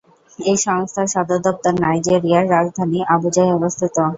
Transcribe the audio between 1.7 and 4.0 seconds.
নাইজেরিয়ার রাজধানী আবুজায় অবস্থিত।